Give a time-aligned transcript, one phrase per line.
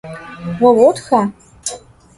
[0.59, 1.21] Vo votxa?